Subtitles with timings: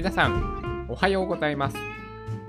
[0.00, 1.76] 皆さん、おはようございます。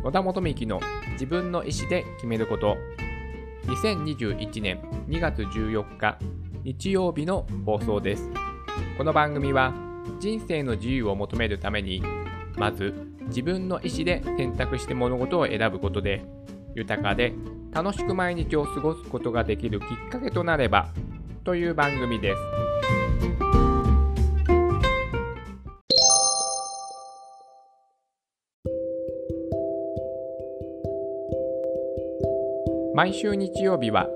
[0.06, 0.80] 野田元幹の
[1.12, 2.78] 自分の意思で決めること。
[3.66, 6.18] 2021年2月14日
[6.64, 8.30] 日曜日の放送です。
[8.98, 9.74] この番組は
[10.22, 12.02] 人生の自由を求めるために、
[12.56, 16.24] まず自分の意思で選択して物事を選ぶことで、
[16.74, 17.34] 豊かで
[17.74, 20.94] 楽しく毎日を過ごすことができるきっかけとなれば
[21.44, 22.71] という番組です。
[32.94, 34.10] 毎週日曜日は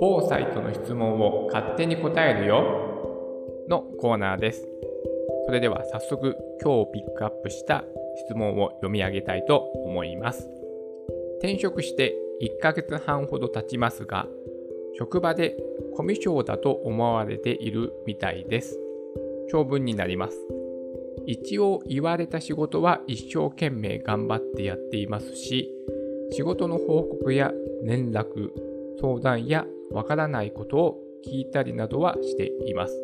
[0.00, 4.66] 某サイトの質問を勝手に答えるよのコーナーです。
[5.46, 7.84] それでは早速今日ピックアップした
[8.26, 10.48] 質問を読み上げたいと思います。
[11.40, 14.26] 転職して1ヶ月半ほど経ちますが、
[14.98, 15.56] 職場で
[15.94, 18.78] コミュ障だと思われているみたいです。
[19.50, 20.38] 長文になります。
[21.26, 25.70] 一応言われた仕事は一生懸命頑張ってやっていますし、
[26.30, 27.52] 仕事の報告や
[27.82, 28.50] 連絡、
[29.00, 32.94] 相談やわからないことを聞いたりなどはしています。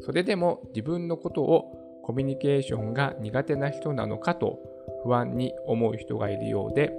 [0.00, 4.60] それでも自分のことをコミュニケーションが苦手な人なのかと
[5.04, 6.92] 不安に思う人がいるようで、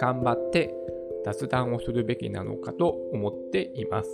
[0.00, 0.74] 頑張って
[1.24, 4.08] 雑談をするべきなのかと思っています。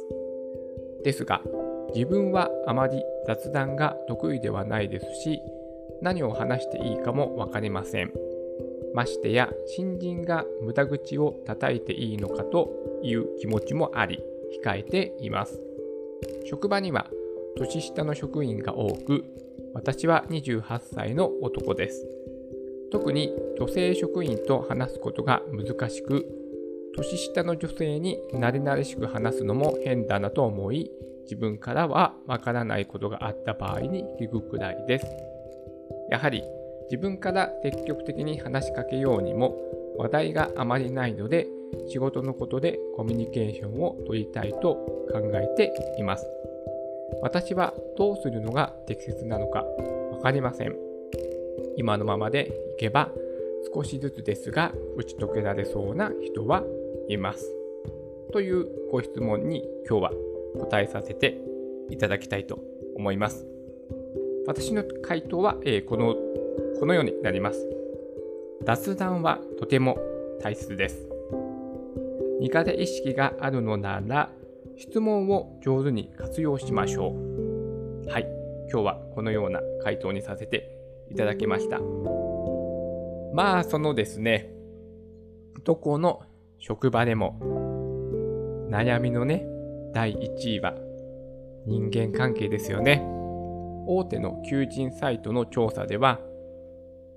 [1.05, 1.43] ですが、
[1.95, 5.41] 自分はあまり雑談が得意ではないですし、
[6.03, 8.30] 何を話していいかもわかりません。
[8.95, 12.71] ましてや新人が無駄口を叩いていいのかと
[13.03, 14.23] いう気持ちもあり
[14.65, 15.61] 控えています。
[16.45, 17.11] 職場には
[17.57, 19.25] 年下の職員が多く
[19.75, 22.07] 私は28歳の男です。
[22.91, 26.27] 特に女性職員と話すことが難しく
[26.97, 30.91] 年下の女性に慣れ慣れしく話すのも変だなと思い
[31.23, 35.07] 自分からはわからないことがあった場合に聞くくらいです。
[36.11, 36.43] やはり
[36.91, 39.57] 自分から積極的に話しかけようにも
[39.97, 41.47] 話題があまりないので
[41.89, 44.75] 仕事のことでコミュニケーションを取りたいと
[45.13, 46.27] 考えています。
[47.23, 50.77] 私はどうするのが適切なのかわかりません。
[51.77, 53.13] 今のままでいけば
[53.73, 56.65] 少しずつですが打ち解けられそうな人は
[57.09, 57.53] います。
[58.33, 60.13] というご質問に今日は
[60.59, 61.39] 答えさせて
[61.91, 62.59] いただきたいと
[62.97, 63.47] 思います。
[64.47, 66.17] 私の回答は、えー、この
[66.81, 67.69] このようになります。
[68.65, 69.99] 雑談はとても
[70.43, 71.07] 大切です。
[72.41, 74.31] 苦手意識があるのなら、
[74.79, 78.09] 質問を上手に活用しましょう。
[78.09, 78.27] はい、
[78.73, 80.75] 今日はこのような回答にさせて
[81.11, 81.81] いただきました。
[83.35, 84.51] まあ、そのですね、
[85.65, 86.23] どこの
[86.59, 87.39] 職場でも
[88.71, 89.47] 悩みのね、
[89.93, 90.75] 第1位は
[91.67, 93.07] 人間関係ですよね。
[93.87, 96.21] 大手の求人サイトの調査では、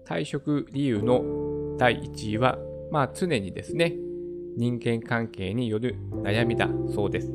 [0.06, 2.58] 退職理由の第1位は、
[2.92, 3.96] まあ常にですね、
[4.56, 7.32] 人間関係による悩みだそうです。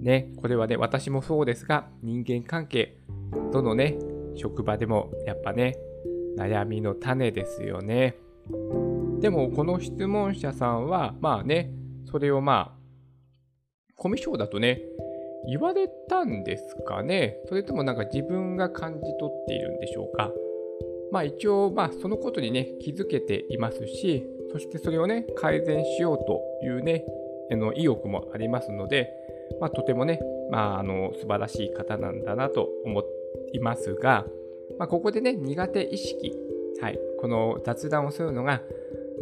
[0.00, 2.98] ね、これはね、私もそうですが、人間関係、
[3.52, 3.96] どのね、
[4.36, 5.76] 職場でもやっぱね、
[6.36, 8.16] 悩みの種ですよね。
[9.20, 11.70] でも、この質問者さんは、まあね、
[12.10, 12.84] それをまあ、
[13.96, 14.82] コミュ障だとね、
[15.46, 20.30] 言われたんですかねそれともなんか自分が感じ取っているんでしょうか
[21.14, 27.04] まあ一応、まあそのことにね、気づけていますし、そしてそれをね、改善しようというね、
[27.52, 29.10] あの意欲もありますので、
[29.60, 30.20] まあとてもね、
[30.50, 33.04] まああの素晴らしい方なんだなと思
[33.52, 34.26] いますが、
[34.76, 36.36] まあここでね、苦手意識、
[36.80, 38.60] はい、この雑談をするのが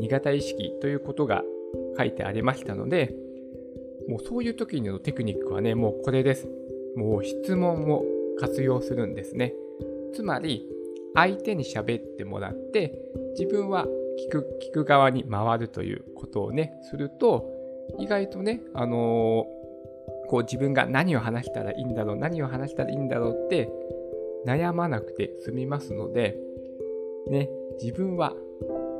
[0.00, 1.42] 苦手意識ということが
[1.98, 3.14] 書いてありましたので、
[4.08, 6.48] もうそういう時のテクニックはね、もうこれです。
[6.96, 8.02] もう質問を
[8.40, 9.52] 活用するんですね。
[10.14, 10.71] つまり、
[11.14, 12.94] 相手に喋ってもらって
[13.38, 13.86] 自分は
[14.26, 17.50] 聞く聞く側に回るということをねすると
[17.98, 23.70] 意外とねあのー、こう自分が何を話したらいいんだろう何を話したらいいんだろうって
[24.46, 26.36] 悩まなくて済みますので
[27.28, 27.48] ね
[27.80, 28.34] 自分は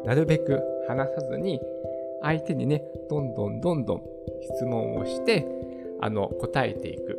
[0.05, 1.61] なるべく話さずに
[2.23, 4.03] 相手にねどんどんどんどん
[4.43, 5.47] 質問をして
[6.01, 7.19] あの答えていく。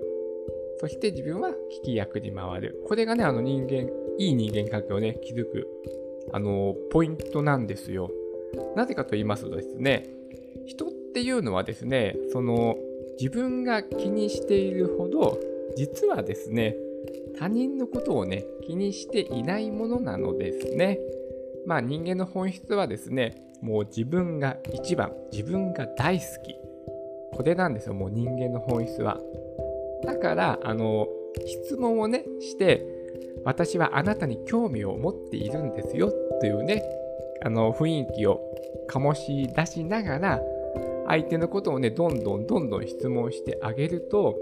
[0.79, 1.50] そして自分は
[1.81, 2.83] 聞き役に回る。
[2.85, 5.68] これがねあの人間いい人間関係をね、築く、
[6.31, 8.10] あの、ポイントなんですよ。
[8.75, 10.10] なぜかと言いますとですね、
[10.65, 12.77] 人っていうのはですね、その、
[13.19, 15.39] 自分が気にしているほど、
[15.75, 16.75] 実はですね、
[17.38, 21.00] 他人のことをね、気にしていないものなのですね。
[21.65, 26.56] まあ人間の本質はですね、もう自分が一番、自分が大好き。
[27.36, 29.19] これなんですよ、もう人間の本質は。
[30.04, 31.07] だから、あの、
[31.45, 32.86] 質問をね、して、
[33.45, 36.83] 私はあなたに興味を持っているんですよというね、
[37.43, 38.41] あの雰囲気を
[38.89, 40.41] 醸し出しながら、
[41.07, 44.37] 相手のことをね、どんどんどんどん質問してあげると、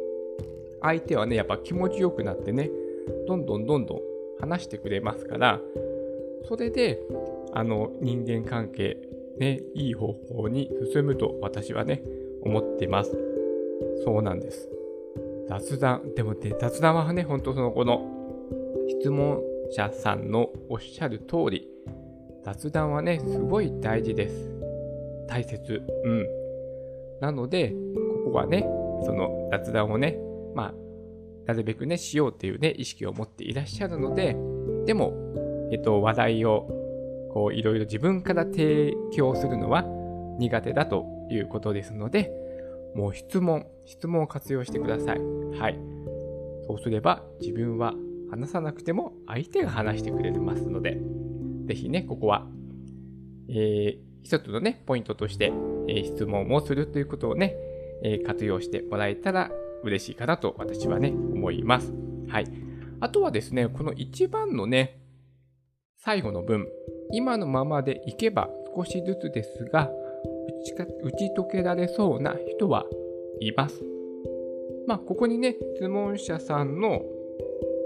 [0.81, 2.69] 相手はね、やっぱ気持ちよくなってね、
[3.27, 3.99] どんどんどんどん
[4.39, 5.59] 話してくれますから、
[6.47, 6.99] それで、
[7.53, 8.97] あの、人間関係、
[9.37, 12.03] ね、いい方向に進むと私はね、
[12.43, 13.17] 思ってます。
[14.03, 14.69] そうなんです。
[15.47, 18.20] 雑談、でもね、雑談はね、本当その、この、
[18.99, 19.41] 質問
[19.71, 21.67] 者さんのおっしゃる通り、
[22.43, 24.51] 雑談はね、すごい大事です。
[25.27, 25.81] 大切。
[26.03, 26.27] うん。
[27.21, 27.73] なので、
[28.25, 28.61] ここはね、
[29.05, 30.17] その雑談をね、
[30.55, 30.73] まあ、
[31.45, 34.35] なるべくね、しようっていうね、意識を持っていらっしゃるので、
[34.85, 35.13] でも、
[35.71, 36.67] えっと、話題を、
[37.33, 39.85] こう、いろいろ自分から提供するのは
[40.37, 42.29] 苦手だということですので、
[42.93, 45.19] もう質問、質問を活用してください。
[45.57, 45.79] はい。
[46.67, 47.93] そうすれば、自分は
[48.31, 50.99] 話さなくても相手が話してくれますので、
[51.67, 52.47] ぜひね、ここは、
[53.49, 55.53] えー、一つのね、ポイントとして、
[55.87, 57.55] えー、質問をするということをね、
[58.03, 59.51] えー、活用してもらえたら
[59.83, 61.93] 嬉しいかなと私はね、思います。
[62.29, 62.47] はい。
[63.01, 65.01] あとはですね、この一番のね、
[65.97, 66.67] 最後の文、
[67.11, 69.91] 今のままでいけば少しずつですが、
[71.03, 72.85] 打ち解けられそうな人は
[73.39, 73.83] います。
[74.87, 77.01] まあ、ここにね、質問者さんの、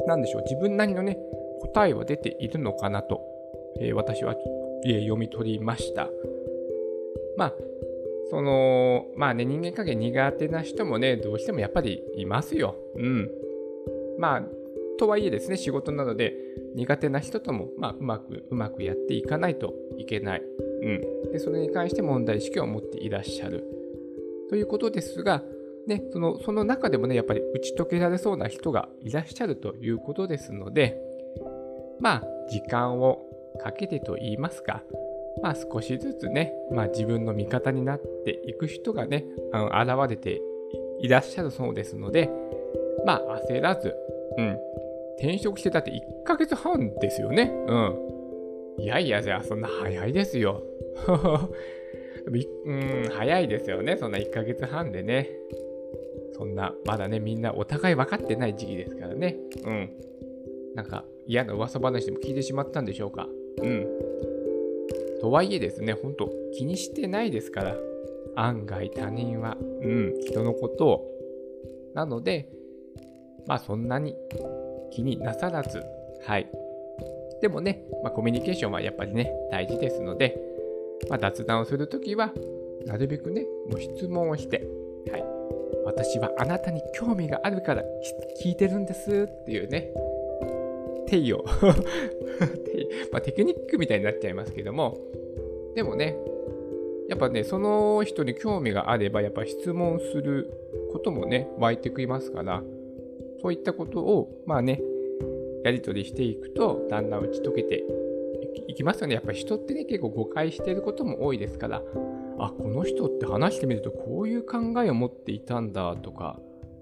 [0.07, 1.17] なんでしょう、自分なりのね、
[1.61, 3.21] 答えは出ているのかなと、
[3.79, 4.35] えー、私は、
[4.85, 6.09] えー、読み取りました。
[7.37, 7.53] まあ、
[8.29, 12.75] その、まあね、人間関係苦手な人もね、どうしてもやっぱりいますよ。
[12.95, 13.31] うん。
[14.17, 14.43] まあ、
[14.97, 16.33] とはいえですね、仕事なので
[16.75, 20.41] 苦手な人とも、まあ、うまく、うまくやっていかないといけない。
[20.81, 21.31] うん。
[21.31, 23.63] で、それに関して問題意識を持っていらっしゃる。
[24.49, 25.43] ということですが、
[25.87, 30.99] ね、そのその中でもね、やっぱり打ち解けられそうな人がいらっしゃるということですので、
[31.99, 33.25] まあ、時間を
[33.61, 34.83] かけてと言いますか、
[35.41, 40.41] まあ少しずつね、まあ自分の味方になっていく人がね、あの現れて
[40.99, 42.29] いらっしゃるそうですので、
[43.05, 43.93] まあ焦らず、
[44.37, 44.57] うん。
[45.17, 47.51] 転職してたって1ヶ月半ですよね。
[47.67, 48.15] うん。
[48.79, 50.63] いやいや、じゃあそんな早いですよ。
[52.65, 53.97] うん、早いですよね。
[53.97, 55.29] そんな1ヶ月半でね。
[56.37, 59.37] そんな、まだね、みんなお互い分かってない時期ですからね。
[59.63, 59.89] うん。
[60.75, 63.27] なんか嫌な噂話でも聞いてしまったんでしょうか。
[63.61, 63.87] うん。
[65.21, 67.77] とはいえですね、ほんと気にしてないですから、
[68.35, 71.11] 案外他人は、うん、人のことを。
[71.93, 72.49] なので、
[73.47, 74.15] まあそんなに
[74.91, 75.81] 気になさらず、
[76.25, 76.51] はい。
[77.41, 80.37] でもね、まあ、コミュニケーションはやっぱりね、大事ですので、
[81.09, 82.33] まあ、雑談をするときは、
[82.85, 84.74] なるべくね、ご質問をして、はい。
[85.85, 87.83] 私はあなたに興味があるから
[88.43, 89.91] 聞いてるんですっていうね、
[91.05, 91.45] 定を。
[93.11, 94.97] まあ、テクニックみたいになっちゃいますけども、
[95.75, 96.17] でもね、
[97.07, 100.49] やっぱね、その人に興味があれば、やっぱ質問する
[100.91, 102.63] こともね、湧いてきますから、
[103.41, 104.81] そういったことを、まあね、
[105.63, 107.83] やり取りしていくと、だんだん打ち解けて
[108.67, 109.15] いきますよね。
[109.15, 111.83] やっぱ人ってね、結構誤解してることも多いですから、
[112.39, 116.39] あ、この人って話してみるとこういう考えを持っていたんだとか、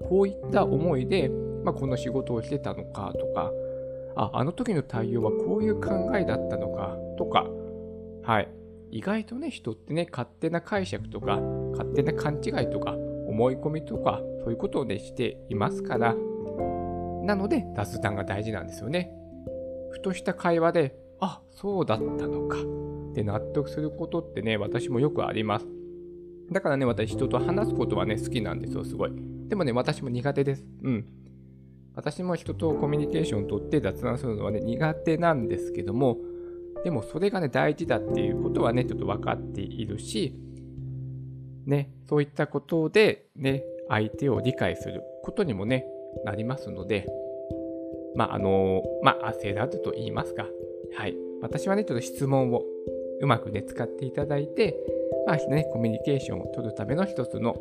[0.10, 1.30] こういった思いで、
[1.64, 3.52] まあ、この仕事をしてたのかとか、
[4.16, 7.48] あ、あの時の対応はこういう考えだったのかとか、
[8.24, 8.50] はい。
[8.92, 11.40] 意外とね、人ってね、勝手な解釈とか、
[11.72, 12.96] 勝手な勘違いとか、
[13.28, 16.16] 思い込みとか、そういうことをね、していますから、
[17.24, 19.12] なので雑談が大事なんですよね。
[19.92, 25.68] ふとした会話で、あ、そうだったのかって納得することってね、私もよくあります。
[26.52, 29.12] だからね、私人と話すことはね、好きなんですよ、すごい。
[29.48, 30.66] でもね、私も苦手です。
[30.84, 31.06] うん。
[31.96, 36.18] 私も人とコミュニケーションをとって雑談するのはね、苦手なんですけども、
[36.84, 40.36] でもそれがね、大事だっていうことはね、ちょっと分かっているし、
[41.66, 45.86] ね、そういったことでね、相手を理解することにもね、
[46.26, 47.08] なりますので、
[48.16, 50.48] まあ、あの、まあ、焦らずと言いますか。
[50.96, 51.16] はい。
[51.42, 52.64] 私はね、ちょっと質問を
[53.22, 54.76] うまくね、使っていただいて、
[55.26, 57.56] まあね、コミュニケーションを取るための一つの、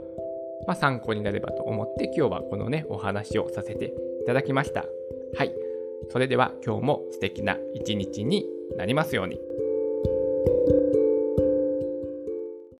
[0.67, 3.87] まあ、参考になればと思って、今日はこのね、お話をさせて
[4.23, 4.85] いただきました。
[5.37, 5.55] はい。
[6.11, 8.47] それでは今日も素敵な一日に
[8.77, 9.41] なりますように。